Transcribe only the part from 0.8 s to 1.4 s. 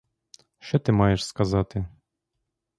маєш